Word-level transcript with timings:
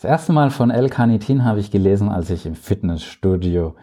Das 0.00 0.10
erste 0.10 0.32
Mal 0.32 0.48
von 0.48 0.70
L-Carnitin 0.70 1.44
habe 1.44 1.60
ich 1.60 1.70
gelesen, 1.70 2.08
als 2.08 2.30
ich 2.30 2.46
im 2.46 2.54
Fitnessstudio 2.54 3.74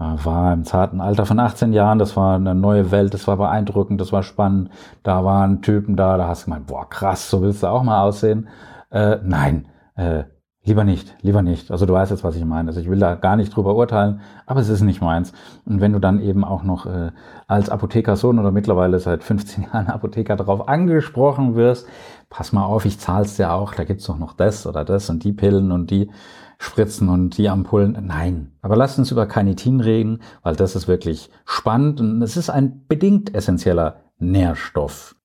äh, 0.00 0.02
war, 0.24 0.50
im 0.54 0.64
zarten 0.64 1.02
Alter 1.02 1.26
von 1.26 1.38
18 1.38 1.74
Jahren. 1.74 1.98
Das 1.98 2.16
war 2.16 2.36
eine 2.36 2.54
neue 2.54 2.90
Welt, 2.90 3.12
das 3.12 3.26
war 3.26 3.36
beeindruckend, 3.36 4.00
das 4.00 4.10
war 4.10 4.22
spannend. 4.22 4.70
Da 5.02 5.26
waren 5.26 5.60
Typen 5.60 5.94
da, 5.94 6.16
da 6.16 6.26
hast 6.26 6.40
du 6.40 6.44
gemeint, 6.46 6.68
boah, 6.68 6.88
krass, 6.88 7.28
so 7.28 7.42
willst 7.42 7.62
du 7.62 7.66
auch 7.66 7.82
mal 7.82 8.00
aussehen. 8.00 8.48
Äh, 8.90 9.18
nein, 9.22 9.66
äh, 9.96 10.24
Lieber 10.68 10.84
nicht, 10.84 11.16
lieber 11.22 11.40
nicht. 11.40 11.70
Also 11.70 11.86
du 11.86 11.94
weißt 11.94 12.10
jetzt, 12.10 12.24
was 12.24 12.36
ich 12.36 12.44
meine. 12.44 12.68
Also 12.68 12.78
ich 12.78 12.90
will 12.90 12.98
da 12.98 13.14
gar 13.14 13.36
nicht 13.36 13.56
drüber 13.56 13.74
urteilen, 13.74 14.20
aber 14.44 14.60
es 14.60 14.68
ist 14.68 14.82
nicht 14.82 15.00
meins. 15.00 15.32
Und 15.64 15.80
wenn 15.80 15.94
du 15.94 15.98
dann 15.98 16.20
eben 16.20 16.44
auch 16.44 16.62
noch 16.62 16.84
äh, 16.84 17.10
als 17.46 17.70
Apothekersohn 17.70 18.38
oder 18.38 18.50
mittlerweile 18.50 18.98
seit 18.98 19.24
15 19.24 19.64
Jahren 19.72 19.86
Apotheker 19.86 20.36
darauf 20.36 20.68
angesprochen 20.68 21.56
wirst, 21.56 21.86
pass 22.28 22.52
mal 22.52 22.66
auf, 22.66 22.84
ich 22.84 23.00
zahl's 23.00 23.36
dir 23.36 23.50
auch, 23.50 23.72
da 23.72 23.84
gibt's 23.84 24.04
doch 24.04 24.18
noch 24.18 24.34
das 24.34 24.66
oder 24.66 24.84
das 24.84 25.08
und 25.08 25.24
die 25.24 25.32
Pillen 25.32 25.72
und 25.72 25.90
die 25.90 26.10
Spritzen 26.58 27.08
und 27.08 27.38
die 27.38 27.48
Ampullen. 27.48 27.96
Nein. 28.06 28.52
Aber 28.60 28.76
lass 28.76 28.98
uns 28.98 29.10
über 29.10 29.24
Carnitin 29.24 29.80
reden, 29.80 30.20
weil 30.42 30.54
das 30.54 30.76
ist 30.76 30.86
wirklich 30.86 31.30
spannend 31.46 31.98
und 31.98 32.20
es 32.20 32.36
ist 32.36 32.50
ein 32.50 32.84
bedingt 32.88 33.34
essentieller 33.34 34.00
Nährstoff. 34.18 35.16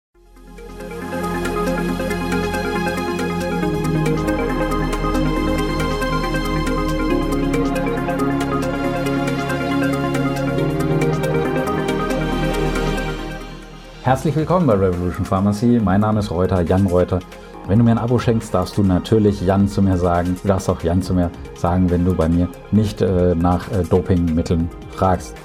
Herzlich 14.04 14.36
willkommen 14.36 14.68
bei 14.68 14.74
Revolution 14.74 15.26
Pharmacy. 15.26 15.80
Mein 15.82 16.02
Name 16.02 16.20
ist 16.20 16.30
Reuter, 16.30 16.60
Jan 16.60 16.88
Reuter. 16.88 17.20
Wenn 17.70 17.80
du 17.80 17.86
mir 17.86 17.92
ein 17.92 17.98
Abo 17.98 18.20
schenkst, 18.20 18.54
darfst 18.54 18.78
du 18.78 18.84
natürlich 18.84 19.40
Jan 19.40 19.70
zu 19.70 19.82
mir 19.82 19.96
sagen. 19.96 20.36
Du 20.42 20.50
darfst 20.50 20.70
auch 20.70 20.84
Jan 20.84 21.02
zu 21.02 21.14
mir 21.14 21.32
sagen, 21.56 21.90
wenn 21.90 22.04
du 22.04 22.14
bei 22.14 22.28
mir 22.28 22.50
nicht 22.74 23.02
äh, 23.02 23.34
nach 23.34 23.72
äh, 23.72 23.82
Dopingmitteln 23.90 24.70
fragst. 24.92 25.38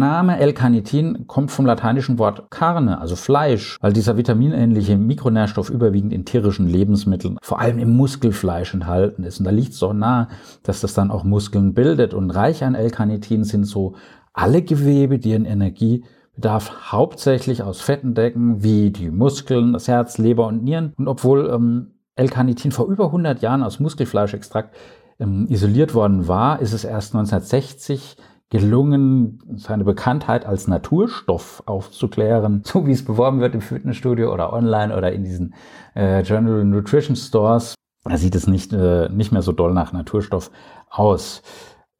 Name 0.00 0.38
L-Carnitin 0.38 1.28
kommt 1.28 1.52
vom 1.52 1.64
lateinischen 1.64 2.18
Wort 2.18 2.50
carne, 2.50 3.00
also 3.00 3.14
Fleisch, 3.14 3.78
weil 3.80 3.92
dieser 3.92 4.16
vitaminähnliche 4.16 4.98
Mikronährstoff 4.98 5.70
überwiegend 5.70 6.12
in 6.12 6.24
tierischen 6.24 6.66
Lebensmitteln, 6.66 7.38
vor 7.40 7.60
allem 7.60 7.78
im 7.78 7.96
Muskelfleisch 7.96 8.74
enthalten 8.74 9.22
ist. 9.22 9.38
Und 9.38 9.44
da 9.44 9.52
liegt 9.52 9.74
es 9.74 9.78
so 9.78 9.92
nah, 9.92 10.28
dass 10.64 10.80
das 10.80 10.94
dann 10.94 11.12
auch 11.12 11.22
Muskeln 11.22 11.72
bildet. 11.74 12.12
Und 12.12 12.30
reich 12.30 12.64
an 12.64 12.74
L-Carnitin 12.74 13.44
sind 13.44 13.64
so 13.64 13.94
alle 14.32 14.62
Gewebe, 14.62 15.20
die 15.20 15.30
ihren 15.30 15.44
Energiebedarf 15.44 16.90
hauptsächlich 16.90 17.62
aus 17.62 17.80
Fetten 17.80 18.14
decken, 18.14 18.64
wie 18.64 18.90
die 18.90 19.10
Muskeln, 19.10 19.72
das 19.72 19.86
Herz, 19.86 20.18
Leber 20.18 20.48
und 20.48 20.64
Nieren. 20.64 20.92
Und 20.96 21.06
obwohl 21.06 21.48
ähm, 21.48 21.92
L-Carnitin 22.16 22.72
vor 22.72 22.88
über 22.88 23.06
100 23.06 23.40
Jahren 23.42 23.62
aus 23.62 23.78
Muskelfleischextrakt 23.78 24.74
ähm, 25.20 25.46
isoliert 25.48 25.94
worden 25.94 26.26
war, 26.26 26.60
ist 26.60 26.72
es 26.72 26.84
erst 26.84 27.14
1960 27.14 28.16
gelungen, 28.50 29.40
seine 29.56 29.84
Bekanntheit 29.84 30.44
als 30.44 30.66
Naturstoff 30.66 31.62
aufzuklären, 31.66 32.62
so 32.66 32.86
wie 32.86 32.92
es 32.92 33.04
beworben 33.04 33.40
wird 33.40 33.54
im 33.54 33.60
Fitnessstudio 33.60 34.32
oder 34.32 34.52
online 34.52 34.96
oder 34.96 35.12
in 35.12 35.24
diesen 35.24 35.54
äh, 35.94 36.22
General 36.22 36.64
Nutrition 36.64 37.16
Stores. 37.16 37.74
Da 38.04 38.16
sieht 38.16 38.34
es 38.34 38.46
nicht, 38.46 38.72
äh, 38.72 39.08
nicht 39.08 39.30
mehr 39.32 39.42
so 39.42 39.52
doll 39.52 39.72
nach 39.72 39.92
Naturstoff 39.92 40.50
aus. 40.88 41.42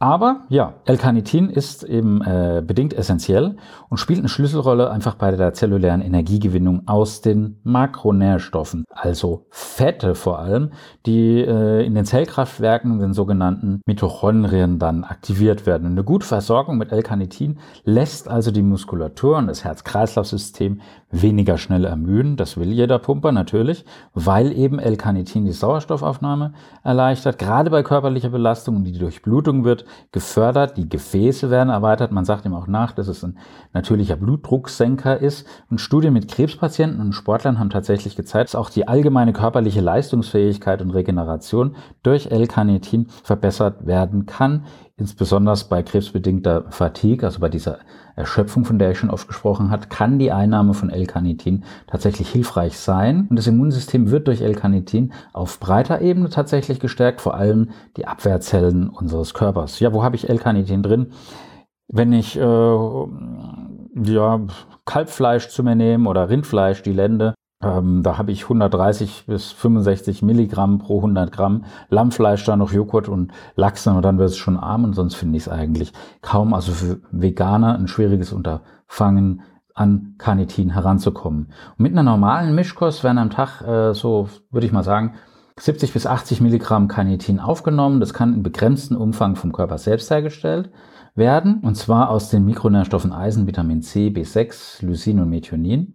Aber 0.03 0.45
ja, 0.49 0.77
L-Carnitin 0.87 1.51
ist 1.51 1.83
eben 1.83 2.23
äh, 2.23 2.63
bedingt 2.67 2.95
essentiell 2.95 3.59
und 3.91 3.99
spielt 3.99 4.21
eine 4.21 4.31
Schlüsselrolle 4.31 4.91
einfach 4.91 5.15
bei 5.15 5.31
der 5.31 5.53
zellulären 5.53 6.01
Energiegewinnung 6.01 6.89
aus 6.89 7.21
den 7.21 7.61
Makronährstoffen, 7.65 8.87
also 8.89 9.45
Fette 9.51 10.15
vor 10.15 10.39
allem, 10.39 10.71
die 11.05 11.43
äh, 11.43 11.85
in 11.85 11.95
den 11.95 12.07
Zellkraftwerken, 12.07 12.99
den 12.99 13.13
sogenannten 13.13 13.83
Mitochondrien, 13.85 14.79
dann 14.79 15.05
aktiviert 15.05 15.67
werden. 15.67 15.89
Eine 15.89 16.03
gute 16.03 16.27
Versorgung 16.27 16.79
mit 16.79 16.93
L-Carnitin 16.93 17.59
lässt 17.85 18.27
also 18.27 18.51
die 18.51 18.63
Muskulatur 18.63 19.37
und 19.37 19.49
das 19.49 19.65
Herz-Kreislauf-System 19.65 20.81
weniger 21.11 21.59
schnell 21.59 21.85
ermüden. 21.85 22.39
Das 22.39 22.57
will 22.57 22.73
jeder 22.73 22.99
Pumper 22.99 23.33
natürlich, 23.33 23.85
weil 24.15 24.53
eben 24.53 24.79
L-Carnitin 24.79 25.45
die 25.45 25.53
Sauerstoffaufnahme 25.53 26.55
erleichtert, 26.83 27.39
gerade 27.39 27.69
bei 27.69 27.83
körperlicher 27.83 28.31
Belastung 28.31 28.77
und 28.77 28.85
die 28.85 28.99
Durchblutung 28.99 29.65
wird 29.65 29.85
gefördert, 30.13 30.77
die 30.77 30.89
Gefäße 30.89 31.51
werden 31.51 31.71
erweitert. 31.71 32.13
Man 32.13 32.25
sagt 32.25 32.45
ihm 32.45 32.55
auch 32.55 32.67
nach, 32.67 32.93
dass 32.93 33.09
es 33.09 33.25
ein 33.25 33.39
natürlicher 33.73 34.17
Blutdrucksenker 34.17 35.19
ist. 35.19 35.47
Und 35.71 35.81
Studien 35.81 36.13
mit 36.13 36.29
Krebspatienten 36.29 37.01
und 37.01 37.13
Sportlern 37.13 37.59
haben 37.59 37.71
tatsächlich 37.71 38.17
gezeigt, 38.17 38.51
dass 38.51 38.55
auch 38.55 38.71
die 38.71 38.89
allgemeine 38.89 39.33
körperliche 39.33 39.81
Leistungsfähigkeit 39.81 40.83
und 40.83 40.91
Regeneration 40.91 41.77
durch 42.03 42.31
L-Carnitin 42.31 43.09
verbessert 43.23 43.87
werden 43.87 44.27
kann 44.27 44.65
insbesondere 45.01 45.57
bei 45.69 45.83
krebsbedingter 45.83 46.67
Fatigue, 46.71 47.27
also 47.27 47.41
bei 47.41 47.49
dieser 47.49 47.79
Erschöpfung, 48.15 48.65
von 48.65 48.79
der 48.79 48.93
ich 48.93 48.99
schon 48.99 49.11
oft 49.11 49.27
gesprochen 49.27 49.71
habe, 49.71 49.87
kann 49.89 50.19
die 50.19 50.31
Einnahme 50.31 50.75
von 50.75 50.91
L-Carnitin 50.91 51.65
tatsächlich 51.87 52.29
hilfreich 52.29 52.79
sein. 52.79 53.27
Und 53.31 53.37
das 53.37 53.47
Immunsystem 53.47 54.11
wird 54.11 54.29
durch 54.29 54.43
L-Carnitin 54.43 55.13
auf 55.33 55.59
breiter 55.59 56.01
Ebene 56.03 56.29
tatsächlich 56.29 56.79
gestärkt, 56.81 57.21
vor 57.21 57.35
allem 57.35 57.71
die 57.97 58.07
Abwehrzellen 58.07 58.91
unseres 58.91 59.35
Körpers. 59.35 59.81
Ja, 59.81 59.93
wo 59.93 60.05
habe 60.05 60.17
ich 60.17 60.29
L-Carnitin 60.29 60.83
drin? 60.83 61.13
Wenn 61.89 62.13
ich 62.13 62.37
äh, 62.37 62.41
ja, 62.43 64.41
Kalbfleisch 64.85 65.49
zu 65.49 65.65
mir 65.65 65.75
nehme 65.75 66.09
oder 66.09 66.29
Rindfleisch, 66.29 66.83
die 66.83 66.93
Lende, 66.93 67.35
ähm, 67.63 68.03
da 68.03 68.17
habe 68.17 68.33
ich 68.33 68.45
130 68.45 69.25
bis 69.27 69.53
65 69.53 70.23
Milligramm 70.23 70.79
pro 70.79 70.99
100 70.99 71.31
Gramm 71.31 71.65
Lammfleisch, 71.91 72.45
dann 72.45 72.61
noch 72.61 72.73
Joghurt 72.73 73.09
und 73.09 73.33
Lachs 73.55 73.87
und 73.87 74.03
dann 74.03 74.19
wird 74.19 74.31
es 74.31 74.37
schon 74.39 74.57
arm 74.57 74.85
und 74.85 74.95
sonst 74.95 75.15
finde 75.15 75.37
ich 75.37 75.45
es 75.45 75.49
eigentlich 75.49 75.93
kaum, 76.23 76.55
also 76.55 76.73
für 76.73 77.01
Veganer 77.11 77.79
ein 77.79 77.89
schwieriges 77.89 78.33
Unterfangen 78.33 79.43
an 79.75 80.15
Carnitin 80.19 80.71
heranzukommen. 80.71 81.53
Und 81.77 81.81
mit 81.81 81.93
einer 81.93 82.03
normalen 82.03 82.55
Mischkost 82.55 83.05
werden 83.05 83.19
am 83.19 83.31
Tag 83.31 83.63
äh, 83.63 83.95
so, 83.95 84.29
würde 84.51 84.67
ich 84.67 84.73
mal 84.73 84.83
sagen, 84.83 85.15
70 85.59 85.93
bis 85.93 86.07
80 86.07 86.41
Milligramm 86.41 86.89
Carnitin 86.89 87.39
aufgenommen. 87.39 88.01
Das 88.01 88.15
kann 88.15 88.35
in 88.35 88.43
begrenztem 88.43 88.97
Umfang 88.97 89.37
vom 89.37 89.53
Körper 89.53 89.79
selbst 89.79 90.11
hergestellt 90.11 90.71
werden, 91.15 91.61
und 91.63 91.77
zwar 91.77 92.09
aus 92.09 92.31
den 92.31 92.47
Mikronährstoffen 92.47 93.13
Eisen, 93.13 93.47
Vitamin 93.47 93.83
C, 93.83 94.09
B6, 94.09 94.85
Lysin 94.85 95.21
und 95.21 95.29
Methionin. 95.29 95.95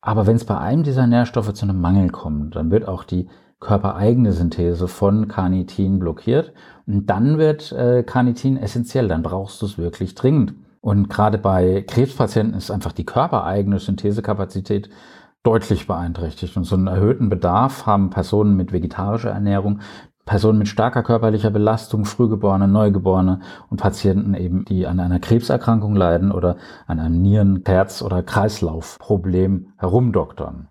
Aber 0.00 0.26
wenn 0.26 0.36
es 0.36 0.44
bei 0.44 0.58
einem 0.58 0.82
dieser 0.82 1.06
Nährstoffe 1.06 1.52
zu 1.52 1.66
einem 1.66 1.80
Mangel 1.80 2.10
kommt, 2.10 2.56
dann 2.56 2.70
wird 2.70 2.88
auch 2.88 3.04
die 3.04 3.28
körpereigene 3.60 4.32
Synthese 4.32 4.88
von 4.88 5.28
Carnitin 5.28 5.98
blockiert 5.98 6.54
und 6.86 7.06
dann 7.06 7.36
wird 7.36 7.72
äh, 7.72 8.02
Carnitin 8.02 8.56
essentiell, 8.56 9.08
dann 9.08 9.22
brauchst 9.22 9.60
du 9.60 9.66
es 9.66 9.76
wirklich 9.76 10.14
dringend. 10.14 10.54
Und 10.80 11.10
gerade 11.10 11.36
bei 11.36 11.84
Krebspatienten 11.86 12.56
ist 12.56 12.70
einfach 12.70 12.92
die 12.92 13.04
körpereigene 13.04 13.78
Synthesekapazität 13.78 14.88
deutlich 15.42 15.86
beeinträchtigt. 15.86 16.56
Und 16.56 16.64
so 16.64 16.74
einen 16.74 16.86
erhöhten 16.86 17.28
Bedarf 17.28 17.84
haben 17.84 18.08
Personen 18.08 18.56
mit 18.56 18.72
vegetarischer 18.72 19.30
Ernährung, 19.30 19.80
Personen 20.24 20.58
mit 20.58 20.68
starker 20.68 21.02
körperlicher 21.02 21.50
Belastung, 21.50 22.04
Frühgeborene, 22.04 22.68
Neugeborene 22.68 23.40
und 23.68 23.80
Patienten 23.80 24.34
eben, 24.34 24.64
die 24.64 24.86
an 24.86 25.00
einer 25.00 25.18
Krebserkrankung 25.18 25.96
leiden 25.96 26.30
oder 26.30 26.56
an 26.86 27.00
einem 27.00 27.20
Nieren-, 27.20 27.62
Herz- 27.66 28.02
oder 28.02 28.22
Kreislaufproblem 28.22 29.72
herumdoktern. 29.78 30.68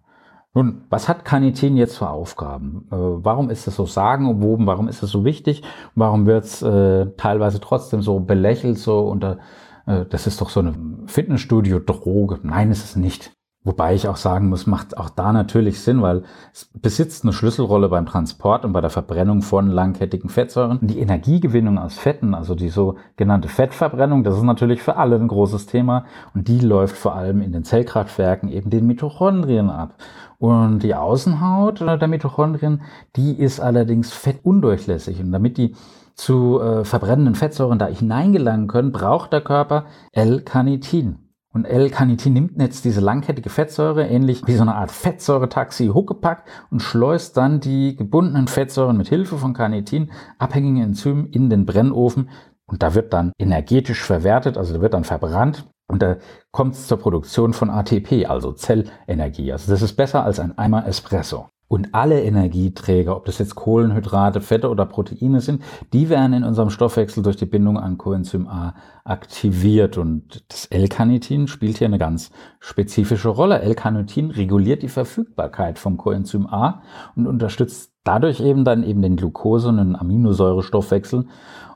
Nun, 0.54 0.82
was 0.90 1.08
hat 1.08 1.26
Carnitin 1.26 1.78
jetzt 1.78 1.98
für 1.98 2.10
Aufgaben? 2.10 2.88
Äh, 2.92 2.96
warum 2.96 3.50
ist 3.50 3.68
es 3.68 3.76
so 3.76 3.86
sagenumwoben? 3.86 4.66
Warum 4.66 4.88
ist 4.88 5.04
es 5.04 5.12
so 5.12 5.24
wichtig? 5.24 5.62
Warum 5.94 6.26
wird 6.26 6.46
es 6.46 6.62
äh, 6.62 7.06
teilweise 7.18 7.60
trotzdem 7.60 8.02
so 8.02 8.20
belächelt, 8.20 8.80
so 8.80 9.02
unter, 9.02 9.38
äh, 9.86 10.06
das 10.06 10.26
ist 10.26 10.42
doch 10.42 10.50
so 10.50 10.62
eine 10.62 10.74
Fitnessstudio-Droge? 11.06 12.40
Nein, 12.44 12.72
ist 12.72 12.84
es 12.84 12.96
nicht. 12.96 13.32
Wobei 13.66 13.94
ich 13.94 14.08
auch 14.08 14.16
sagen 14.16 14.48
muss, 14.48 14.68
macht 14.68 14.98
auch 14.98 15.10
da 15.10 15.34
natürlich 15.34 15.82
Sinn, 15.82 16.02
weil 16.02 16.24
es 16.54 16.70
besitzt 16.74 17.24
eine 17.24 17.34
Schlüsselrolle 17.34 17.90
beim 17.90 18.06
Transport 18.06 18.64
und 18.64 18.72
bei 18.72 18.80
der 18.80 18.90
Verbrennung 18.90 19.42
von 19.42 19.68
langkettigen 19.68 20.30
Fettsäuren. 20.30 20.80
Die 20.82 21.00
Energiegewinnung 21.00 21.78
aus 21.78 21.98
Fetten, 21.98 22.34
also 22.34 22.56
die 22.56 22.70
sogenannte 22.70 23.50
Fettverbrennung, 23.50 24.24
das 24.24 24.38
ist 24.38 24.44
natürlich 24.44 24.82
für 24.82 24.96
alle 24.96 25.18
ein 25.18 25.28
großes 25.28 25.66
Thema 25.66 26.06
und 26.34 26.48
die 26.48 26.60
läuft 26.60 26.96
vor 26.96 27.16
allem 27.16 27.42
in 27.42 27.52
den 27.52 27.66
Zellkraftwerken 27.66 28.50
eben 28.50 28.70
den 28.70 28.88
Mitochondrien 28.88 29.70
ab. 29.70 29.96
Und 30.38 30.80
die 30.80 30.96
Außenhaut 30.96 31.82
der 31.82 32.08
Mitochondrien, 32.08 32.82
die 33.18 33.38
ist 33.38 33.60
allerdings 33.60 34.14
fettundurchlässig 34.14 35.20
und 35.20 35.34
damit 35.34 35.58
die 35.58 35.76
zu 36.16 36.62
äh, 36.62 36.86
verbrennenden 36.86 37.36
Fettsäuren 37.36 37.78
da 37.78 37.88
hineingelangen 37.88 38.68
können, 38.68 38.94
braucht 38.94 39.34
der 39.34 39.42
Körper 39.42 39.86
L-Carnitin. 40.14 41.29
Und 41.52 41.66
L-Carnitin 41.66 42.34
nimmt 42.34 42.62
jetzt 42.62 42.86
diese 42.86 43.02
langkettige 43.02 43.50
Fettsäure, 43.50 44.08
ähnlich 44.08 44.46
wie 44.46 44.56
so 44.56 44.62
eine 44.62 44.76
Art 44.76 44.92
Fettsäuretaxi, 44.92 45.88
huckepack 45.88 46.44
und 46.70 46.82
schleust 46.82 47.36
dann 47.38 47.60
die 47.60 47.96
gebundenen 47.96 48.48
Fettsäuren 48.48 48.98
mit 48.98 49.10
Hilfe 49.10 49.38
von 49.38 49.54
Carnitin, 49.54 50.12
abhängigen 50.38 50.82
Enzymen, 50.82 51.26
in 51.28 51.50
den 51.50 51.66
Brennofen. 51.66 52.30
Und 52.68 52.84
da 52.84 52.94
wird 52.94 53.14
dann 53.14 53.32
energetisch 53.40 54.04
verwertet, 54.04 54.58
also 54.58 54.76
da 54.76 54.82
wird 54.82 54.94
dann 54.94 55.04
verbrannt. 55.04 55.68
Und 55.88 56.04
da 56.04 56.18
kommt 56.52 56.76
es 56.76 56.88
zur 56.88 57.00
Produktion 57.00 57.54
von 57.54 57.72
ATP, 57.72 58.28
also 58.28 58.52
Zellenergie. 58.52 59.52
Also 59.52 59.72
das 59.72 59.82
ist 59.82 59.94
besser 59.94 60.24
als 60.24 60.40
ein 60.40 60.56
Eimer 60.56 60.86
Espresso. 60.86 61.50
Und 61.70 61.94
alle 61.94 62.24
Energieträger, 62.24 63.16
ob 63.16 63.26
das 63.26 63.38
jetzt 63.38 63.54
Kohlenhydrate, 63.54 64.42
Fette 64.42 64.70
oder 64.70 64.88
Proteine 64.88 65.40
sind, 65.40 65.62
die 65.94 66.10
werden 66.10 66.34
in 66.34 66.44
unserem 66.44 66.72
Stoffwechsel 66.72 67.22
durch 67.22 67.38
die 67.38 67.46
Bindung 67.46 67.78
an 67.78 68.00
Coenzym 68.00 68.48
A 68.48 68.74
aktiviert. 69.04 69.96
Und 70.00 70.44
das 70.52 70.66
L-Carnitin 70.66 71.48
spielt 71.48 71.78
hier 71.78 71.86
eine 71.86 72.00
ganz 72.00 72.32
spezifische 72.60 73.30
Rolle. 73.30 73.62
L-Carnitin 73.62 74.32
reguliert 74.32 74.82
die 74.82 74.90
Verfügbarkeit 74.90 75.78
vom 75.78 75.98
Coenzym 75.98 76.48
A 76.48 76.82
und 77.16 77.28
unterstützt 77.28 77.94
dadurch 78.10 78.40
eben 78.40 78.66
dann 78.66 78.82
eben 78.82 79.04
den 79.04 79.18
Glucose- 79.18 79.68
und 79.68 79.96
Aminosäurestoffwechsel. 79.96 81.26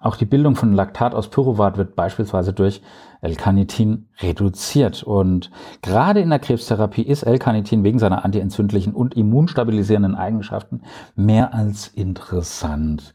Auch 0.02 0.16
die 0.16 0.26
Bildung 0.26 0.56
von 0.56 0.74
Laktat 0.74 1.14
aus 1.14 1.30
Pyruvat 1.30 1.78
wird 1.78 1.96
beispielsweise 1.96 2.54
durch 2.54 2.82
L-Carnitin 3.22 4.10
reduziert. 4.20 5.04
Und 5.04 5.52
gerade 5.84 6.22
in 6.22 6.32
der 6.32 6.40
Krebstherapie 6.40 7.04
ist 7.04 7.22
L-Carnitin 7.22 7.84
wegen 7.84 8.00
seiner 8.00 8.26
antientzündlichen 8.26 8.94
und 8.94 9.14
immunstabilisierenden 9.14 10.16
Eigenschaften 10.16 10.82
mehr 11.16 11.54
als 11.54 11.88
interessant. 11.90 13.14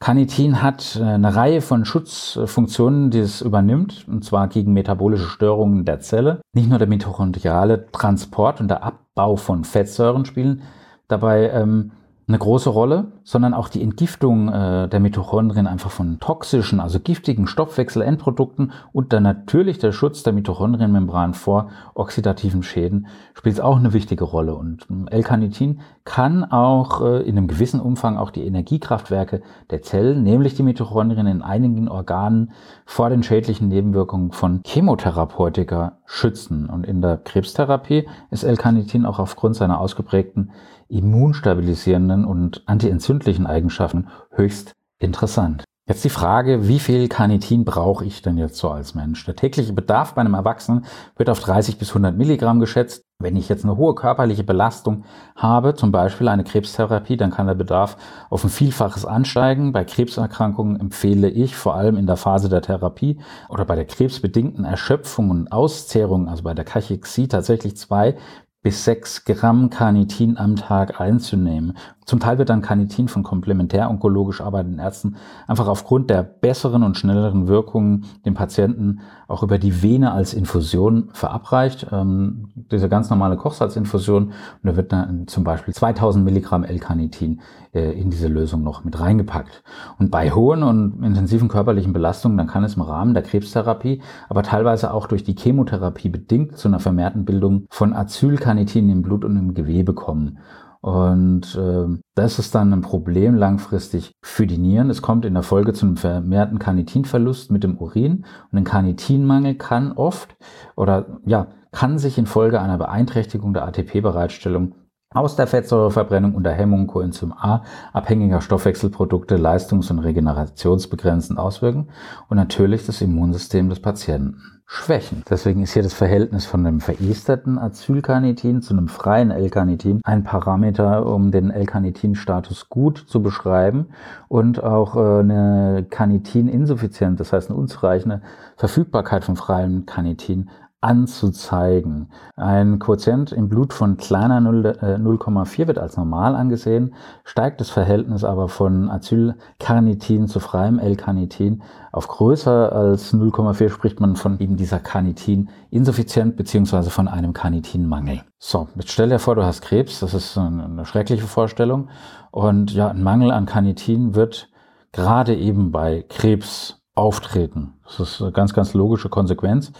Carnitin 0.00 0.62
hat 0.62 0.98
äh, 1.00 1.04
eine 1.04 1.36
Reihe 1.36 1.60
von 1.60 1.84
Schutzfunktionen, 1.84 3.10
die 3.10 3.20
es 3.20 3.40
übernimmt, 3.40 4.04
und 4.08 4.24
zwar 4.24 4.48
gegen 4.48 4.72
metabolische 4.72 5.28
Störungen 5.28 5.84
der 5.84 6.00
Zelle. 6.00 6.40
Nicht 6.54 6.68
nur 6.68 6.78
der 6.78 6.88
mitochondriale 6.88 7.86
Transport 7.92 8.60
und 8.60 8.68
der 8.68 8.82
Abbau 8.82 9.36
von 9.36 9.62
Fettsäuren 9.62 10.24
spielen 10.24 10.62
dabei 11.10 11.50
ähm, 11.50 11.92
eine 12.30 12.38
große 12.38 12.70
Rolle, 12.70 13.10
sondern 13.30 13.54
auch 13.54 13.68
die 13.68 13.80
Entgiftung 13.80 14.48
äh, 14.48 14.88
der 14.88 14.98
Mitochondrien 14.98 15.68
einfach 15.68 15.92
von 15.92 16.18
toxischen, 16.18 16.80
also 16.80 16.98
giftigen 16.98 17.46
Stoffwechselendprodukten 17.46 18.72
und 18.92 19.12
dann 19.12 19.22
natürlich 19.22 19.78
der 19.78 19.92
Schutz 19.92 20.24
der 20.24 20.32
Mitochondrienmembran 20.32 21.34
vor 21.34 21.70
oxidativen 21.94 22.64
Schäden 22.64 23.06
spielt 23.34 23.60
auch 23.60 23.76
eine 23.76 23.92
wichtige 23.92 24.24
Rolle. 24.24 24.56
Und 24.56 24.84
ähm, 24.90 25.06
L-Carnitin 25.06 25.78
kann 26.04 26.42
auch 26.42 27.02
äh, 27.02 27.22
in 27.22 27.38
einem 27.38 27.46
gewissen 27.46 27.78
Umfang 27.78 28.16
auch 28.16 28.32
die 28.32 28.44
Energiekraftwerke 28.44 29.42
der 29.70 29.82
Zellen, 29.82 30.24
nämlich 30.24 30.54
die 30.54 30.64
Mitochondrien 30.64 31.28
in 31.28 31.42
einigen 31.42 31.88
Organen 31.88 32.50
vor 32.84 33.10
den 33.10 33.22
schädlichen 33.22 33.68
Nebenwirkungen 33.68 34.32
von 34.32 34.62
Chemotherapeutika 34.66 35.98
schützen. 36.04 36.68
Und 36.68 36.84
in 36.84 37.00
der 37.00 37.18
Krebstherapie 37.18 38.08
ist 38.32 38.42
L-Carnitin 38.42 39.06
auch 39.06 39.20
aufgrund 39.20 39.54
seiner 39.54 39.78
ausgeprägten 39.78 40.50
immunstabilisierenden 40.90 42.24
und 42.24 42.62
antientzündlichen 42.66 43.19
Eigenschaften 43.46 44.08
höchst 44.32 44.74
interessant. 44.98 45.64
Jetzt 45.90 46.04
die 46.04 46.08
Frage, 46.08 46.68
wie 46.68 46.78
viel 46.78 47.08
Carnitin 47.08 47.64
brauche 47.64 48.04
ich 48.04 48.22
denn 48.22 48.38
jetzt 48.38 48.58
so 48.58 48.70
als 48.70 48.94
Mensch? 48.94 49.24
Der 49.24 49.34
tägliche 49.34 49.72
Bedarf 49.72 50.14
bei 50.14 50.20
einem 50.20 50.34
Erwachsenen 50.34 50.84
wird 51.16 51.28
auf 51.28 51.40
30 51.40 51.78
bis 51.78 51.88
100 51.88 52.16
Milligramm 52.16 52.60
geschätzt. 52.60 53.02
Wenn 53.18 53.34
ich 53.34 53.48
jetzt 53.48 53.64
eine 53.64 53.76
hohe 53.76 53.96
körperliche 53.96 54.44
Belastung 54.44 55.02
habe, 55.34 55.74
zum 55.74 55.90
Beispiel 55.90 56.28
eine 56.28 56.44
Krebstherapie, 56.44 57.16
dann 57.16 57.32
kann 57.32 57.48
der 57.48 57.56
Bedarf 57.56 57.96
auf 58.28 58.44
ein 58.44 58.50
Vielfaches 58.50 59.04
ansteigen. 59.04 59.72
Bei 59.72 59.84
Krebserkrankungen 59.84 60.78
empfehle 60.78 61.28
ich 61.28 61.56
vor 61.56 61.74
allem 61.74 61.96
in 61.96 62.06
der 62.06 62.16
Phase 62.16 62.48
der 62.48 62.62
Therapie 62.62 63.18
oder 63.48 63.64
bei 63.64 63.74
der 63.74 63.84
krebsbedingten 63.84 64.64
Erschöpfung 64.64 65.30
und 65.30 65.50
Auszehrung, 65.50 66.28
also 66.28 66.44
bei 66.44 66.54
der 66.54 66.64
Kachexie, 66.64 67.26
tatsächlich 67.26 67.76
zwei 67.76 68.16
bis 68.62 68.84
sechs 68.84 69.24
Gramm 69.24 69.70
Carnitin 69.70 70.36
am 70.36 70.56
Tag 70.56 71.00
einzunehmen. 71.00 71.76
Zum 72.04 72.18
Teil 72.18 72.38
wird 72.38 72.50
dann 72.50 72.60
Carnitin 72.60 73.06
von 73.06 73.22
komplementär-onkologisch 73.22 74.40
arbeitenden 74.40 74.80
Ärzten 74.80 75.16
einfach 75.46 75.68
aufgrund 75.68 76.10
der 76.10 76.24
besseren 76.24 76.82
und 76.82 76.98
schnelleren 76.98 77.46
Wirkungen 77.46 78.04
dem 78.26 78.34
Patienten 78.34 79.00
auch 79.28 79.44
über 79.44 79.58
die 79.58 79.80
Vene 79.80 80.10
als 80.10 80.34
Infusion 80.34 81.10
verabreicht. 81.12 81.86
Ähm, 81.92 82.48
diese 82.72 82.88
ganz 82.88 83.10
normale 83.10 83.36
Kochsalzinfusion 83.36 84.24
und 84.24 84.34
da 84.62 84.74
wird 84.74 84.92
dann 84.92 85.28
zum 85.28 85.44
Beispiel 85.44 85.72
2000 85.72 86.24
Milligramm 86.24 86.64
L-Carnitin 86.64 87.40
äh, 87.72 87.92
in 87.92 88.10
diese 88.10 88.26
Lösung 88.26 88.64
noch 88.64 88.82
mit 88.82 88.98
reingepackt. 88.98 89.62
Und 89.98 90.10
bei 90.10 90.32
hohen 90.32 90.64
und 90.64 91.04
intensiven 91.04 91.48
körperlichen 91.48 91.92
Belastungen, 91.92 92.36
dann 92.36 92.48
kann 92.48 92.64
es 92.64 92.74
im 92.74 92.82
Rahmen 92.82 93.14
der 93.14 93.22
Krebstherapie, 93.22 94.02
aber 94.28 94.42
teilweise 94.42 94.92
auch 94.92 95.06
durch 95.06 95.22
die 95.22 95.36
Chemotherapie 95.36 96.08
bedingt 96.08 96.58
zu 96.58 96.66
einer 96.66 96.80
vermehrten 96.80 97.24
Bildung 97.24 97.66
von 97.70 97.92
Acylcarnitin 97.92 98.49
im 98.58 99.02
Blut 99.02 99.24
und 99.24 99.36
im 99.36 99.54
Gewebe 99.54 99.94
kommen. 99.94 100.38
Und 100.82 101.56
äh, 101.56 101.98
das 102.14 102.38
ist 102.38 102.54
dann 102.54 102.72
ein 102.72 102.80
Problem 102.80 103.34
langfristig 103.34 104.12
für 104.22 104.46
die 104.46 104.56
Nieren. 104.56 104.88
Es 104.88 105.02
kommt 105.02 105.26
in 105.26 105.34
der 105.34 105.42
Folge 105.42 105.74
zu 105.74 105.84
einem 105.84 105.96
vermehrten 105.96 106.58
Carnitinverlust 106.58 107.50
mit 107.50 107.64
dem 107.64 107.76
Urin. 107.76 108.24
Und 108.50 108.58
ein 108.58 108.64
Carnitinmangel 108.64 109.56
kann 109.56 109.92
oft 109.92 110.36
oder 110.76 111.20
ja, 111.26 111.48
kann 111.70 111.98
sich 111.98 112.16
infolge 112.16 112.60
einer 112.60 112.78
Beeinträchtigung 112.78 113.52
der 113.52 113.66
ATP-Bereitstellung 113.66 114.74
aus 115.12 115.34
der 115.34 115.48
Fettsäureverbrennung 115.48 116.34
unter 116.34 116.52
Hemmung 116.52 116.86
Coenzym 116.86 117.32
A 117.32 117.64
abhängiger 117.92 118.40
Stoffwechselprodukte 118.40 119.36
leistungs- 119.36 119.90
und 119.90 119.98
regenerationsbegrenzend 119.98 121.38
auswirken 121.38 121.88
und 122.28 122.36
natürlich 122.36 122.86
das 122.86 123.02
Immunsystem 123.02 123.68
des 123.68 123.80
Patienten 123.82 124.59
schwächen. 124.72 125.24
Deswegen 125.28 125.64
ist 125.64 125.72
hier 125.72 125.82
das 125.82 125.94
Verhältnis 125.94 126.46
von 126.46 126.64
einem 126.64 126.80
veresterten 126.80 127.58
Acylcarnitin 127.58 128.62
zu 128.62 128.72
einem 128.72 128.86
freien 128.86 129.32
L-Carnitin 129.32 130.00
ein 130.04 130.22
Parameter, 130.22 131.06
um 131.06 131.32
den 131.32 131.50
L-Carnitin-Status 131.50 132.68
gut 132.68 132.98
zu 132.98 133.20
beschreiben 133.20 133.88
und 134.28 134.62
auch 134.62 134.94
äh, 134.94 135.20
eine 135.20 135.86
Carnitin-Insuffizienz, 135.90 137.18
das 137.18 137.32
heißt 137.32 137.50
eine 137.50 137.58
unzureichende 137.58 138.22
Verfügbarkeit 138.56 139.24
von 139.24 139.34
freiem 139.34 139.86
Carnitin 139.86 140.50
anzuzeigen. 140.80 142.10
Ein 142.36 142.78
Quotient 142.78 143.32
im 143.32 143.48
Blut 143.48 143.72
von 143.72 143.98
kleiner 143.98 144.40
0,4 144.40 145.62
äh, 145.62 145.66
wird 145.66 145.78
als 145.78 145.96
normal 145.96 146.34
angesehen, 146.34 146.94
steigt 147.24 147.60
das 147.60 147.70
Verhältnis 147.70 148.24
aber 148.24 148.48
von 148.48 148.90
Acylcarnitin 148.90 150.26
zu 150.26 150.40
freiem 150.40 150.78
L-Carnitin 150.78 151.62
auf 151.92 152.08
größer 152.08 152.72
als 152.72 153.12
0,4 153.12 153.68
spricht 153.68 154.00
man 154.00 154.16
von 154.16 154.38
eben 154.38 154.56
dieser 154.56 154.78
Carnitin-Insuffizienz 154.78 156.36
beziehungsweise 156.36 156.88
von 156.88 157.08
einem 157.08 157.34
Carnitinmangel. 157.34 158.22
So, 158.38 158.68
jetzt 158.76 158.92
stell 158.92 159.08
dir 159.08 159.18
vor, 159.18 159.34
du 159.34 159.44
hast 159.44 159.60
Krebs, 159.60 160.00
das 160.00 160.14
ist 160.14 160.38
eine 160.38 160.86
schreckliche 160.86 161.26
Vorstellung 161.26 161.88
und 162.30 162.72
ja, 162.72 162.88
ein 162.88 163.02
Mangel 163.02 163.32
an 163.32 163.44
Carnitin 163.44 164.14
wird 164.14 164.48
gerade 164.92 165.36
eben 165.36 165.72
bei 165.72 166.04
Krebs 166.08 166.79
auftreten. 166.94 167.74
Das 167.84 168.00
ist 168.00 168.22
eine 168.22 168.32
ganz, 168.32 168.52
ganz 168.52 168.74
logische 168.74 169.08
Konsequenz 169.08 169.72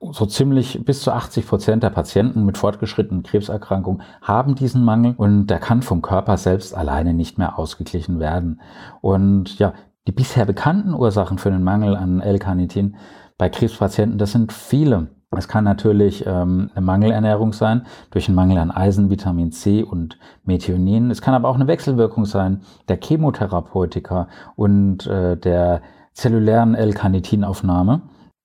so 0.00 0.26
ziemlich 0.26 0.84
bis 0.84 1.02
zu 1.02 1.12
80 1.12 1.46
Prozent 1.46 1.82
der 1.82 1.90
Patienten 1.90 2.44
mit 2.44 2.56
fortgeschrittenen 2.56 3.22
Krebserkrankungen 3.22 4.02
haben 4.22 4.54
diesen 4.54 4.84
Mangel 4.84 5.14
und 5.16 5.48
der 5.48 5.58
kann 5.58 5.82
vom 5.82 6.02
Körper 6.02 6.36
selbst 6.36 6.74
alleine 6.74 7.14
nicht 7.14 7.38
mehr 7.38 7.58
ausgeglichen 7.58 8.20
werden. 8.20 8.60
Und 9.00 9.58
ja, 9.58 9.72
die 10.06 10.12
bisher 10.12 10.44
bekannten 10.44 10.94
Ursachen 10.94 11.38
für 11.38 11.50
den 11.50 11.64
Mangel 11.64 11.96
an 11.96 12.20
L-Carnitin 12.20 12.96
bei 13.36 13.48
Krebspatienten, 13.48 14.18
das 14.18 14.32
sind 14.32 14.52
viele. 14.52 15.08
Es 15.36 15.46
kann 15.46 15.64
natürlich 15.64 16.24
ähm, 16.26 16.70
eine 16.74 16.86
Mangelernährung 16.86 17.52
sein, 17.52 17.84
durch 18.10 18.28
einen 18.28 18.34
Mangel 18.34 18.56
an 18.56 18.70
Eisen, 18.70 19.10
Vitamin 19.10 19.52
C 19.52 19.82
und 19.82 20.18
Methionin. 20.44 21.10
Es 21.10 21.20
kann 21.20 21.34
aber 21.34 21.48
auch 21.48 21.56
eine 21.56 21.66
Wechselwirkung 21.66 22.24
sein 22.24 22.62
der 22.88 22.98
Chemotherapeutika 22.98 24.28
und 24.56 25.06
äh, 25.06 25.36
der 25.36 25.82
zellulären 26.18 26.74
L-Carnitinaufnahme. 26.74 28.02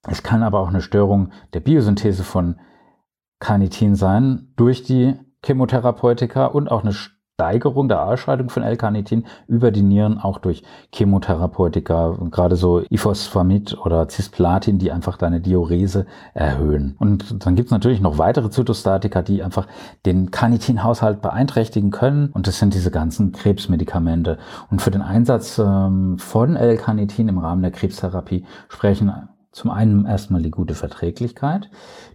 Es 0.07 0.21
kann 0.21 0.43
aber 0.43 0.59
auch 0.59 0.67
eine 0.67 0.81
Störung 0.81 1.31
der 1.53 1.59
Biosynthese 1.59 2.23
von 2.23 2.59
Carnitin 3.39 3.95
sein 3.95 4.53
durch 4.55 4.83
die 4.83 5.15
Chemotherapeutika 5.43 6.45
und 6.45 6.69
auch 6.69 6.83
eine 6.83 6.93
Steigerung 7.43 7.89
der 7.89 8.05
Ausscheidung 8.05 8.49
von 8.49 8.63
L-Carnitin 8.63 9.25
über 9.49 9.71
die 9.71 9.81
Nieren 9.81 10.17
auch 10.17 10.39
durch 10.39 10.63
Chemotherapeutika, 10.93 12.17
gerade 12.31 12.55
so 12.55 12.81
Ifosfamid 12.89 13.77
oder 13.83 14.07
Cisplatin, 14.07 14.79
die 14.79 14.93
einfach 14.93 15.17
deine 15.17 15.41
Diurese 15.41 16.05
erhöhen. 16.33 16.95
Und 16.99 17.45
dann 17.45 17.55
gibt 17.55 17.67
es 17.67 17.71
natürlich 17.71 17.99
noch 17.99 18.17
weitere 18.17 18.49
Zytostatika, 18.49 19.21
die 19.21 19.43
einfach 19.43 19.67
den 20.05 20.31
Carnitinhaushalt 20.31 21.21
beeinträchtigen 21.21 21.91
können. 21.91 22.29
Und 22.31 22.47
das 22.47 22.59
sind 22.59 22.73
diese 22.73 22.91
ganzen 22.91 23.33
Krebsmedikamente. 23.33 24.37
Und 24.71 24.81
für 24.81 24.91
den 24.91 25.01
Einsatz 25.01 25.59
ähm, 25.59 26.17
von 26.19 26.55
L-Carnitin 26.55 27.27
im 27.27 27.39
Rahmen 27.39 27.61
der 27.61 27.71
Krebstherapie 27.71 28.45
sprechen 28.69 29.11
zum 29.53 29.69
einen 29.69 30.05
erstmal 30.05 30.41
die 30.41 30.51
gute 30.51 30.73
Verträglichkeit, 30.73 31.69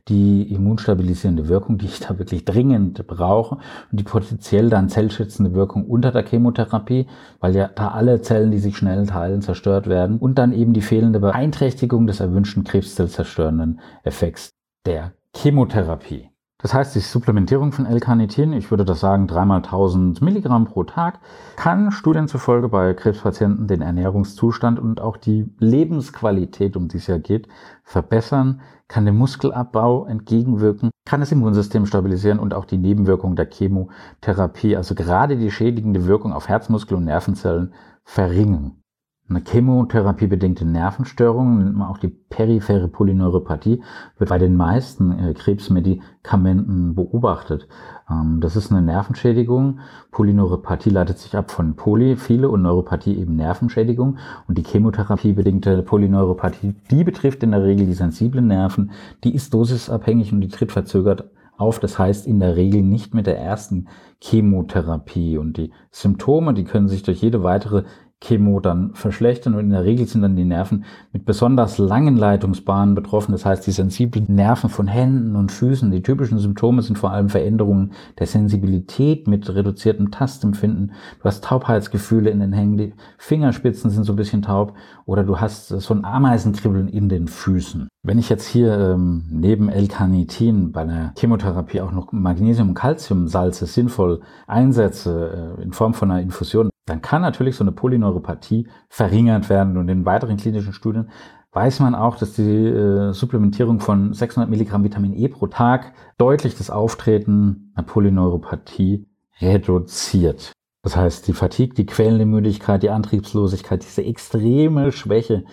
die 0.09 0.52
immunstabilisierende 0.52 1.49
Wirkung, 1.49 1.78
die 1.78 1.87
ich 1.87 2.00
da 2.00 2.18
wirklich 2.18 2.45
dringend 2.45 3.07
brauche 3.07 3.59
und 3.90 4.00
die 4.00 4.04
potenziell 4.04 4.68
dann 4.68 4.88
zellschützende 4.88 5.54
Wirkung 5.54 5.87
unter 5.87 6.11
der 6.11 6.26
Chemotherapie, 6.26 7.07
weil 7.40 7.54
ja 7.54 7.68
da 7.68 7.88
alle 7.88 8.21
Zellen, 8.21 8.50
die 8.50 8.59
sich 8.59 8.76
schnell 8.76 9.07
teilen, 9.07 9.40
zerstört 9.40 9.87
werden 9.87 10.18
und 10.18 10.37
dann 10.37 10.52
eben 10.52 10.73
die 10.73 10.83
fehlende 10.83 11.21
Beeinträchtigung 11.21 12.07
des 12.07 12.21
erwünschten 12.21 12.64
krebszellzerstörenden 12.64 13.80
Effekts 14.02 14.50
der 14.85 15.12
Chemotherapie. 15.35 16.30
Das 16.61 16.75
heißt, 16.75 16.97
die 16.97 17.00
Supplementierung 17.00 17.71
von 17.71 17.87
L-Carnitin, 17.87 18.53
ich 18.53 18.73
würde 18.73 18.85
das 18.85 18.99
sagen, 18.99 19.29
dreimal 19.29 19.59
1000 19.59 20.21
Milligramm 20.21 20.65
pro 20.65 20.83
Tag, 20.83 21.21
kann 21.55 21.93
Studien 21.93 22.27
zufolge 22.27 22.69
bei 22.69 22.95
Krebspatienten 22.95 23.69
den 23.69 23.81
Ernährungszustand 23.81 24.81
und 24.81 25.00
auch 25.00 25.17
die 25.17 25.55
Lebensqualität, 25.61 26.77
um 26.77 26.88
die 26.88 26.97
es 26.97 27.07
ja 27.07 27.19
geht, 27.19 27.47
verbessern, 27.85 28.61
kann 28.88 29.07
dem 29.07 29.17
Muskelabbau 29.17 30.07
entgegenwirken, 30.07 30.91
kann 31.05 31.21
das 31.21 31.31
Immunsystem 31.31 31.87
stabilisieren 31.87 32.41
und 32.41 32.55
auch 32.55 32.65
die 32.65 32.79
Nebenwirkungen 32.79 33.37
der 33.37 33.49
Chemotherapie, 33.49 34.77
also 34.77 34.97
gerade 34.97 35.37
die 35.37 35.53
schädigende 35.53 36.07
Wirkung 36.07 36.33
auf 36.33 36.49
Herzmuskel 36.49 36.97
und 36.97 37.05
Nervenzellen 37.05 37.73
verringern. 38.03 38.83
Eine 39.31 39.43
chemotherapiebedingte 39.45 40.65
Nervenstörung, 40.65 41.59
nennt 41.59 41.77
man 41.77 41.89
auch 41.89 41.99
die 41.99 42.09
periphere 42.09 42.89
Polyneuropathie, 42.89 43.83
wird 44.17 44.31
bei 44.31 44.39
den 44.39 44.57
meisten 44.57 45.13
äh, 45.13 45.35
Krebsmedikamenten 45.35 46.95
beobachtet. 46.95 47.69
Ähm, 48.11 48.41
das 48.41 48.57
ist 48.57 48.73
eine 48.73 48.81
Nervenschädigung. 48.81 49.81
Polyneuropathie 50.13 50.89
leitet 50.89 51.19
sich 51.19 51.37
ab 51.37 51.51
von 51.51 51.77
Poly, 51.77 52.17
viele 52.17 52.49
und 52.49 52.63
Neuropathie 52.63 53.19
eben 53.19 53.37
Nervenschädigung. 53.37 54.17
Und 54.47 54.57
die 54.57 54.65
chemotherapiebedingte 54.65 55.83
Polyneuropathie, 55.83 56.75
die 56.91 57.05
betrifft 57.05 57.43
in 57.43 57.51
der 57.51 57.65
Regel 57.65 57.85
die 57.85 57.93
sensiblen 57.93 58.47
Nerven, 58.47 58.93
die 59.25 59.35
ist 59.35 59.53
dosisabhängig 59.53 60.33
und 60.33 60.41
die 60.41 60.49
tritt 60.49 60.73
verzögert 60.73 61.31
auf. 61.59 61.81
Das 61.81 61.99
heißt 61.99 62.27
in 62.27 62.41
der 62.41 62.57
Regel 62.57 62.81
nicht 62.81 63.13
mit 63.13 63.27
der 63.27 63.39
ersten 63.39 63.89
Chemotherapie. 64.23 65.37
Und 65.37 65.59
die 65.59 65.71
Symptome, 65.91 66.55
die 66.55 66.65
können 66.65 66.89
sich 66.89 67.03
durch 67.03 67.21
jede 67.21 67.43
weitere 67.43 67.85
Chemo 68.21 68.59
dann 68.59 68.95
verschlechtern 68.95 69.55
und 69.55 69.61
in 69.61 69.71
der 69.71 69.85
Regel 69.85 70.07
sind 70.07 70.23
dann 70.23 70.35
die 70.35 70.45
Nerven 70.45 70.85
mit 71.13 71.25
besonders 71.25 71.79
langen 71.79 72.17
Leitungsbahnen 72.17 72.97
betroffen. 72.97 73.31
Das 73.33 73.47
heißt, 73.47 73.67
die 73.67 73.71
sensiblen 73.71 74.27
Nerven 74.29 74.71
von 74.71 74.89
Händen 74.89 75.37
und 75.37 75.53
Füßen. 75.53 75.91
Die 75.93 76.03
typischen 76.03 76.39
Symptome 76.39 76.83
sind 76.83 76.99
vor 76.99 77.13
allem 77.13 77.29
Veränderungen 77.29 77.93
der 78.19 78.27
Sensibilität 78.27 79.29
mit 79.29 79.49
reduziertem 79.55 80.11
Tastempfinden. 80.11 80.93
Du 81.19 81.25
hast 81.25 81.45
Taubheitsgefühle 81.45 82.31
in 82.31 82.41
den 82.41 82.53
Hängen, 82.53 82.77
die 82.77 82.95
Fingerspitzen 83.19 83.91
sind 83.91 84.05
so 84.05 84.15
ein 84.15 84.17
bisschen 84.17 84.43
taub 84.43 84.75
oder 85.07 85.23
du 85.23 85.39
hast 85.39 85.69
so 85.69 85.95
ein 85.95 86.05
Ameisenkribbeln 86.05 86.89
in 86.89 87.09
den 87.09 87.29
Füßen. 87.29 87.89
Wenn 88.03 88.19
ich 88.19 88.29
jetzt 88.29 88.47
hier 88.47 88.79
ähm, 88.79 89.27
neben 89.31 89.69
L-Carnitin 89.69 90.73
bei 90.73 90.83
einer 90.83 91.13
Chemotherapie 91.17 91.81
auch 91.81 91.93
noch 91.93 92.13
Magnesium- 92.13 92.71
und 92.71 92.75
Calciumsalze 92.75 93.67
sinnvoll 93.67 94.21
einsetze 94.47 95.57
äh, 95.59 95.63
in 95.63 95.73
Form 95.73 95.95
von 95.95 96.11
einer 96.11 96.23
Infusion, 96.23 96.71
dann 96.88 97.02
kann 97.02 97.23
natürlich 97.23 97.57
so 97.57 97.64
eine 97.64 97.73
Polyneuropathie 97.73 98.68
verringert 98.88 99.49
werden. 99.49 99.76
Und 99.76 99.88
in 99.88 100.04
weiteren 100.04 100.37
klinischen 100.37 100.73
Studien 100.73 101.11
weiß 101.52 101.80
man 101.80 101.95
auch, 101.95 102.16
dass 102.16 102.35
die 102.35 102.42
äh, 102.42 103.12
Supplementierung 103.12 103.80
von 103.80 104.12
600 104.12 104.50
Milligramm 104.50 104.85
Vitamin 104.85 105.14
E 105.14 105.28
pro 105.28 105.47
Tag 105.47 105.92
deutlich 106.18 106.57
das 106.57 106.71
Auftreten 106.71 107.73
einer 107.75 107.87
Polyneuropathie 107.87 109.07
reduziert. 109.40 110.52
Das 110.83 110.97
heißt, 110.97 111.26
die 111.26 111.33
Fatigue, 111.33 111.75
die 111.75 111.87
quälende 111.87 112.26
Müdigkeit, 112.26 112.83
die 112.83 112.90
Antriebslosigkeit, 112.90 113.83
diese 113.83 114.04
extreme 114.04 114.92
Schwäche 114.92 115.45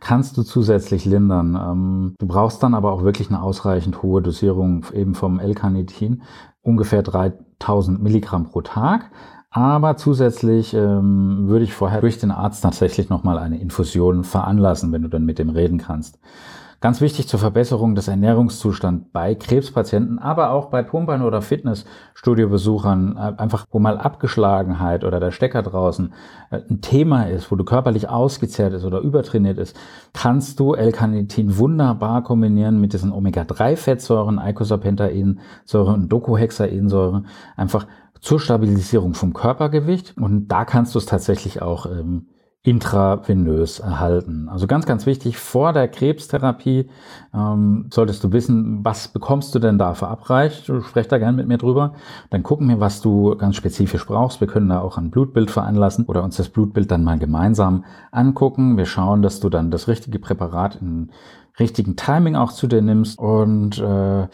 kannst 0.00 0.36
du 0.36 0.42
zusätzlich 0.42 1.06
lindern. 1.06 1.56
Ähm, 1.56 2.14
du 2.18 2.26
brauchst 2.26 2.62
dann 2.62 2.74
aber 2.74 2.92
auch 2.92 3.02
wirklich 3.02 3.30
eine 3.30 3.42
ausreichend 3.42 4.02
hohe 4.02 4.20
Dosierung 4.20 4.84
eben 4.92 5.14
vom 5.14 5.40
L-Carnitin, 5.40 6.22
ungefähr 6.60 7.02
3000 7.02 8.02
Milligramm 8.02 8.44
pro 8.44 8.60
Tag. 8.60 9.10
Aber 9.56 9.96
zusätzlich 9.96 10.74
ähm, 10.74 11.46
würde 11.46 11.64
ich 11.64 11.74
vorher 11.74 12.00
durch 12.00 12.18
den 12.18 12.32
Arzt 12.32 12.64
tatsächlich 12.64 13.08
nochmal 13.08 13.38
eine 13.38 13.60
Infusion 13.60 14.24
veranlassen, 14.24 14.90
wenn 14.90 15.02
du 15.02 15.08
dann 15.08 15.24
mit 15.24 15.38
dem 15.38 15.48
reden 15.48 15.78
kannst. 15.78 16.18
Ganz 16.80 17.00
wichtig 17.00 17.28
zur 17.28 17.38
Verbesserung 17.38 17.94
des 17.94 18.08
Ernährungszustands 18.08 19.06
bei 19.12 19.36
Krebspatienten, 19.36 20.18
aber 20.18 20.50
auch 20.50 20.70
bei 20.70 20.82
Pumpern 20.82 21.22
oder 21.22 21.40
Fitnessstudiobesuchern, 21.40 23.16
äh, 23.16 23.40
einfach 23.40 23.66
wo 23.70 23.78
mal 23.78 23.96
Abgeschlagenheit 23.96 25.04
oder 25.04 25.20
der 25.20 25.30
Stecker 25.30 25.62
draußen 25.62 26.12
äh, 26.50 26.58
ein 26.68 26.80
Thema 26.80 27.28
ist, 27.28 27.52
wo 27.52 27.54
du 27.54 27.62
körperlich 27.62 28.08
ausgezehrt 28.08 28.72
ist 28.72 28.84
oder 28.84 28.98
übertrainiert 28.98 29.58
ist, 29.58 29.76
kannst 30.14 30.58
du 30.58 30.74
L-Carnitin 30.74 31.58
wunderbar 31.58 32.24
kombinieren 32.24 32.80
mit 32.80 32.92
diesen 32.92 33.12
Omega-3-Fettsäuren, 33.12 34.40
Eicosapentaensäure 34.40 35.92
und 35.92 36.08
Doclohexaensäure, 36.08 37.22
einfach 37.56 37.86
zur 38.24 38.40
Stabilisierung 38.40 39.12
vom 39.12 39.34
Körpergewicht. 39.34 40.16
Und 40.16 40.48
da 40.48 40.64
kannst 40.64 40.94
du 40.94 40.98
es 40.98 41.04
tatsächlich 41.04 41.60
auch 41.60 41.84
ähm, 41.84 42.28
intravenös 42.62 43.80
erhalten. 43.80 44.48
Also 44.48 44.66
ganz, 44.66 44.86
ganz 44.86 45.04
wichtig, 45.04 45.36
vor 45.36 45.74
der 45.74 45.88
Krebstherapie 45.88 46.88
ähm, 47.34 47.90
solltest 47.92 48.24
du 48.24 48.32
wissen, 48.32 48.82
was 48.82 49.08
bekommst 49.08 49.54
du 49.54 49.58
denn 49.58 49.76
da 49.76 49.92
verabreicht. 49.92 50.64
Sprech 50.64 51.06
da 51.06 51.18
gerne 51.18 51.36
mit 51.36 51.46
mir 51.46 51.58
drüber. 51.58 51.92
Dann 52.30 52.42
gucken 52.42 52.66
wir, 52.70 52.80
was 52.80 53.02
du 53.02 53.36
ganz 53.36 53.56
spezifisch 53.56 54.06
brauchst. 54.06 54.40
Wir 54.40 54.48
können 54.48 54.70
da 54.70 54.80
auch 54.80 54.96
ein 54.96 55.10
Blutbild 55.10 55.50
veranlassen 55.50 56.06
oder 56.06 56.24
uns 56.24 56.38
das 56.38 56.48
Blutbild 56.48 56.90
dann 56.90 57.04
mal 57.04 57.18
gemeinsam 57.18 57.84
angucken. 58.10 58.78
Wir 58.78 58.86
schauen, 58.86 59.20
dass 59.20 59.38
du 59.38 59.50
dann 59.50 59.70
das 59.70 59.86
richtige 59.86 60.18
Präparat 60.18 60.78
im 60.80 61.10
richtigen 61.58 61.96
Timing 61.96 62.36
auch 62.36 62.52
zu 62.52 62.68
dir 62.68 62.80
nimmst 62.80 63.18
und 63.18 63.78
äh, 63.78 64.28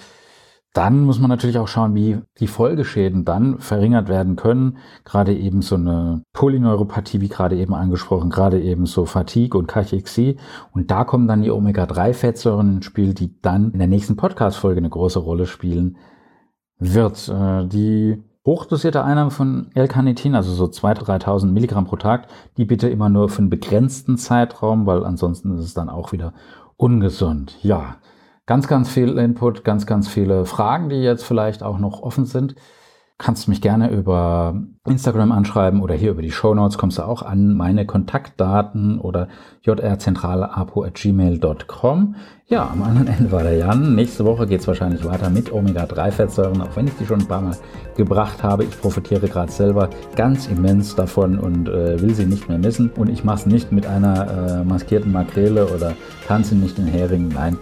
dann 0.72 1.00
muss 1.00 1.18
man 1.18 1.28
natürlich 1.28 1.58
auch 1.58 1.66
schauen, 1.66 1.94
wie 1.96 2.18
die 2.38 2.46
Folgeschäden 2.46 3.24
dann 3.24 3.58
verringert 3.58 4.08
werden 4.08 4.36
können. 4.36 4.78
Gerade 5.04 5.34
eben 5.34 5.62
so 5.62 5.74
eine 5.74 6.22
Polyneuropathie, 6.32 7.20
wie 7.20 7.28
gerade 7.28 7.56
eben 7.56 7.74
angesprochen, 7.74 8.30
gerade 8.30 8.60
eben 8.60 8.86
so 8.86 9.04
Fatigue 9.04 9.58
und 9.58 9.66
Kachexie. 9.66 10.36
Und 10.72 10.92
da 10.92 11.04
kommen 11.04 11.26
dann 11.26 11.42
die 11.42 11.50
Omega-3-Fettsäuren 11.50 12.76
ins 12.76 12.84
Spiel, 12.84 13.14
die 13.14 13.40
dann 13.40 13.72
in 13.72 13.80
der 13.80 13.88
nächsten 13.88 14.16
Podcast-Folge 14.16 14.78
eine 14.78 14.90
große 14.90 15.18
Rolle 15.18 15.46
spielen 15.46 15.96
wird. 16.78 17.28
Äh, 17.28 17.66
die 17.66 18.22
hochdosierte 18.46 19.02
Einnahme 19.02 19.32
von 19.32 19.70
L-Carnitin, 19.74 20.36
also 20.36 20.52
so 20.52 20.66
2.000, 20.66 21.24
3.000 21.24 21.46
Milligramm 21.46 21.84
pro 21.84 21.96
Tag, 21.96 22.28
die 22.56 22.64
bitte 22.64 22.88
immer 22.88 23.08
nur 23.08 23.28
für 23.28 23.38
einen 23.38 23.50
begrenzten 23.50 24.16
Zeitraum, 24.18 24.86
weil 24.86 25.04
ansonsten 25.04 25.52
ist 25.54 25.64
es 25.64 25.74
dann 25.74 25.90
auch 25.90 26.12
wieder 26.12 26.32
ungesund. 26.76 27.56
Ja, 27.60 27.96
ganz, 28.50 28.66
ganz 28.66 28.90
viel 28.90 29.16
Input, 29.16 29.62
ganz, 29.62 29.87
ganz 29.87 30.09
viele 30.09 30.45
Fragen, 30.45 30.88
die 30.88 30.97
jetzt 30.97 31.23
vielleicht 31.23 31.62
auch 31.62 31.78
noch 31.78 32.02
offen 32.02 32.25
sind. 32.25 32.57
Kannst 33.16 33.47
mich 33.47 33.61
gerne 33.61 33.92
über 33.92 34.61
Instagram 34.88 35.30
anschreiben 35.30 35.80
oder 35.80 35.95
hier 35.95 36.11
über 36.11 36.23
die 36.23 36.33
Show 36.33 36.52
Notes 36.52 36.76
kommst 36.76 36.99
du 36.99 37.02
auch 37.02 37.23
an 37.23 37.54
meine 37.54 37.87
Kontaktdaten 37.87 38.99
oder 38.99 39.28
jrzentraleapo.gmail.com. 39.62 42.16
Ja, 42.49 42.69
am 42.69 42.83
anderen 42.83 43.07
Ende 43.07 43.30
war 43.30 43.45
der 43.45 43.57
Jan. 43.57 43.95
Nächste 43.95 44.25
Woche 44.25 44.49
geht 44.49 44.62
es 44.62 44.66
wahrscheinlich 44.66 45.04
weiter 45.04 45.30
mit 45.30 45.52
Omega-3-Fettsäuren, 45.52 46.61
auch 46.61 46.75
wenn 46.75 46.88
ich 46.88 46.97
die 46.97 47.07
schon 47.07 47.21
ein 47.21 47.28
paar 47.28 47.42
Mal 47.42 47.57
gebracht 47.97 48.42
habe. 48.42 48.64
Ich 48.64 48.80
profitiere 48.80 49.28
gerade 49.28 49.52
selber 49.52 49.90
ganz 50.16 50.49
immens 50.49 50.97
davon 50.97 51.38
und 51.38 51.69
äh, 51.69 52.02
will 52.02 52.14
sie 52.14 52.26
nicht 52.26 52.49
mehr 52.49 52.59
missen. 52.59 52.90
Und 52.90 53.11
ich 53.11 53.23
mache 53.23 53.42
es 53.42 53.47
nicht 53.47 53.71
mit 53.71 53.87
einer 53.87 54.59
äh, 54.59 54.64
maskierten 54.64 55.12
Makrele 55.12 55.69
oder 55.69 55.92
tanze 56.26 56.57
nicht 56.57 56.80
in 56.80 56.88
Heringen. 56.88 57.28
Nein, 57.28 57.57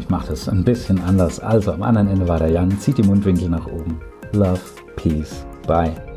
ich 0.00 0.08
mache 0.08 0.28
das 0.28 0.48
ein 0.48 0.64
bisschen 0.64 1.00
anders. 1.02 1.40
Also 1.40 1.72
am 1.72 1.82
anderen 1.82 2.08
Ende 2.08 2.28
war 2.28 2.38
der 2.38 2.50
Jan. 2.50 2.78
Zieht 2.78 2.98
die 2.98 3.02
Mundwinkel 3.02 3.48
nach 3.48 3.66
oben. 3.66 4.00
Love, 4.32 4.60
Peace, 4.96 5.44
Bye. 5.66 6.11